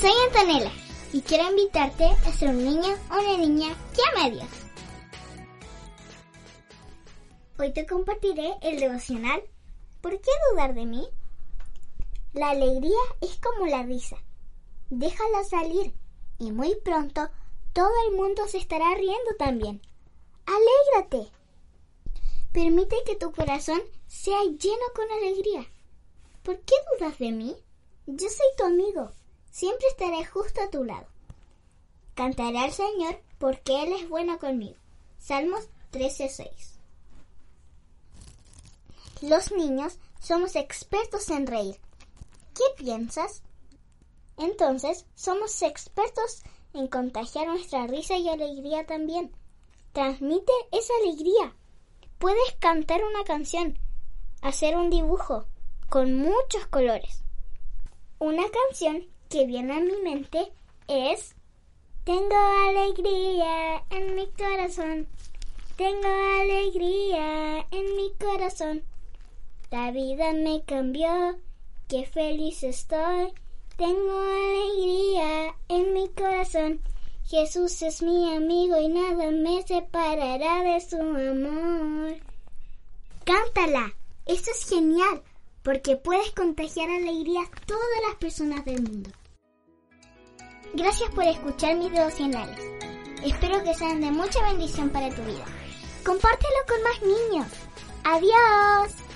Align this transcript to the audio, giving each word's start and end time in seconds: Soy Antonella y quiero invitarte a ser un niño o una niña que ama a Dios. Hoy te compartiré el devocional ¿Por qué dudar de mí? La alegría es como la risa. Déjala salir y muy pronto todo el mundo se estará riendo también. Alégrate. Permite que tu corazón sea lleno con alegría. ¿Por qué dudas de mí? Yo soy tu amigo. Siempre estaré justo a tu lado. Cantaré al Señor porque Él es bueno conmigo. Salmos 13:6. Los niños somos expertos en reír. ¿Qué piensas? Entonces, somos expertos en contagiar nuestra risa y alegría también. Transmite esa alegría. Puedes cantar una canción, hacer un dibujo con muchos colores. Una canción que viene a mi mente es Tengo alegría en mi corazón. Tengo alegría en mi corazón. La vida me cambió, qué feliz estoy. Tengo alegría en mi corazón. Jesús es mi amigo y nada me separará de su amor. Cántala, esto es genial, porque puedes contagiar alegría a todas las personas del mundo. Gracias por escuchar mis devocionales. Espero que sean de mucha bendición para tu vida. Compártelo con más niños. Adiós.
Soy 0.00 0.12
Antonella 0.28 0.70
y 1.12 1.22
quiero 1.22 1.50
invitarte 1.50 2.04
a 2.04 2.32
ser 2.32 2.50
un 2.50 2.64
niño 2.64 2.94
o 3.10 3.14
una 3.14 3.36
niña 3.36 3.76
que 3.92 4.02
ama 4.12 4.26
a 4.26 4.30
Dios. 4.30 4.48
Hoy 7.58 7.72
te 7.72 7.84
compartiré 7.84 8.54
el 8.62 8.78
devocional 8.78 9.42
¿Por 10.00 10.12
qué 10.20 10.30
dudar 10.52 10.74
de 10.74 10.86
mí? 10.86 11.08
La 12.32 12.50
alegría 12.50 12.96
es 13.20 13.40
como 13.40 13.66
la 13.66 13.82
risa. 13.82 14.16
Déjala 14.90 15.42
salir 15.42 15.92
y 16.38 16.52
muy 16.52 16.76
pronto 16.76 17.28
todo 17.72 17.90
el 18.06 18.16
mundo 18.16 18.46
se 18.46 18.58
estará 18.58 18.94
riendo 18.94 19.34
también. 19.36 19.82
Alégrate. 20.46 21.32
Permite 22.52 22.96
que 23.04 23.16
tu 23.16 23.32
corazón 23.32 23.80
sea 24.06 24.44
lleno 24.44 24.86
con 24.94 25.10
alegría. 25.10 25.66
¿Por 26.44 26.60
qué 26.60 26.74
dudas 26.92 27.18
de 27.18 27.32
mí? 27.32 27.56
Yo 28.06 28.28
soy 28.28 28.46
tu 28.56 28.64
amigo. 28.64 29.10
Siempre 29.50 29.86
estaré 29.88 30.24
justo 30.24 30.60
a 30.62 30.70
tu 30.70 30.84
lado. 30.84 31.06
Cantaré 32.14 32.58
al 32.58 32.72
Señor 32.72 33.20
porque 33.38 33.82
Él 33.82 33.92
es 33.92 34.08
bueno 34.08 34.38
conmigo. 34.38 34.76
Salmos 35.18 35.68
13:6. 35.92 36.78
Los 39.22 39.52
niños 39.52 39.98
somos 40.20 40.56
expertos 40.56 41.28
en 41.30 41.46
reír. 41.46 41.80
¿Qué 42.54 42.82
piensas? 42.82 43.42
Entonces, 44.36 45.06
somos 45.14 45.62
expertos 45.62 46.42
en 46.72 46.86
contagiar 46.86 47.48
nuestra 47.48 47.86
risa 47.86 48.16
y 48.16 48.28
alegría 48.28 48.86
también. 48.86 49.32
Transmite 49.92 50.52
esa 50.70 50.92
alegría. 51.02 51.56
Puedes 52.18 52.52
cantar 52.60 53.02
una 53.04 53.24
canción, 53.24 53.78
hacer 54.42 54.76
un 54.76 54.90
dibujo 54.90 55.46
con 55.88 56.16
muchos 56.16 56.66
colores. 56.66 57.22
Una 58.18 58.44
canción 58.50 59.08
que 59.28 59.46
viene 59.46 59.74
a 59.74 59.80
mi 59.80 59.96
mente 60.02 60.52
es 60.86 61.34
Tengo 62.04 62.36
alegría 62.68 63.84
en 63.90 64.14
mi 64.14 64.26
corazón. 64.28 65.06
Tengo 65.76 66.08
alegría 66.40 67.66
en 67.70 67.96
mi 67.96 68.12
corazón. 68.18 68.82
La 69.70 69.90
vida 69.90 70.32
me 70.32 70.62
cambió, 70.64 71.38
qué 71.88 72.06
feliz 72.06 72.62
estoy. 72.62 73.32
Tengo 73.76 74.18
alegría 74.18 75.54
en 75.68 75.92
mi 75.92 76.08
corazón. 76.08 76.80
Jesús 77.26 77.82
es 77.82 78.02
mi 78.02 78.34
amigo 78.34 78.80
y 78.80 78.88
nada 78.88 79.30
me 79.30 79.62
separará 79.62 80.62
de 80.62 80.80
su 80.80 80.96
amor. 80.96 82.16
Cántala, 83.24 83.92
esto 84.24 84.50
es 84.50 84.66
genial, 84.66 85.22
porque 85.62 85.96
puedes 85.96 86.30
contagiar 86.32 86.90
alegría 86.90 87.42
a 87.42 87.66
todas 87.66 87.82
las 88.06 88.16
personas 88.16 88.64
del 88.64 88.82
mundo. 88.82 89.10
Gracias 90.74 91.10
por 91.10 91.24
escuchar 91.24 91.76
mis 91.76 91.92
devocionales. 91.92 92.60
Espero 93.24 93.62
que 93.64 93.74
sean 93.74 94.00
de 94.00 94.10
mucha 94.10 94.42
bendición 94.42 94.90
para 94.90 95.08
tu 95.10 95.22
vida. 95.22 95.44
Compártelo 96.04 96.58
con 96.68 96.82
más 96.82 97.02
niños. 97.02 97.46
Adiós. 98.04 99.07